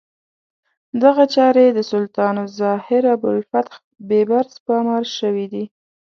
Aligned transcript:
دغه 1.03 1.23
چارې 1.35 1.65
د 1.73 1.79
سلطان 1.91 2.35
الظاهر 2.45 3.03
ابوالفتح 3.15 3.75
بیبرس 4.09 4.51
په 4.65 4.71
امر 4.81 5.03
شوې 5.19 5.45
دي. 5.53 5.65